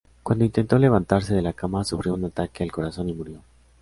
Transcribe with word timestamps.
Cuando 0.23 0.45
intentó 0.45 0.79
levantarse 0.79 1.35
de 1.35 1.43
la 1.43 1.53
cama, 1.53 1.83
sufrió 1.83 2.15
un 2.15 2.25
ataque 2.25 2.63
al 2.63 2.71
corazón 2.71 3.07
y 3.09 3.13
murió. 3.13 3.43